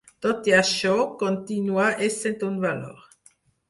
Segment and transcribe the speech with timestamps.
[0.25, 0.95] Tot i això,
[1.25, 3.11] continua essent un valor.